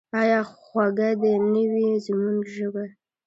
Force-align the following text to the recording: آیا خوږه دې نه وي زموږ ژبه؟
آیا 0.21 0.39
خوږه 0.53 1.09
دې 1.21 1.33
نه 1.51 1.63
وي 1.71 1.87
زموږ 2.05 2.41
ژبه؟ 2.55 2.85